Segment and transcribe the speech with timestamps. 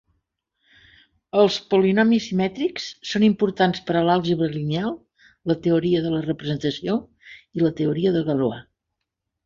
[1.41, 4.99] Els polinomis simètrics són importants per a l'àlgebra lineal,
[5.53, 7.01] la teoria de la representació
[7.61, 8.69] i la teoria de Galois.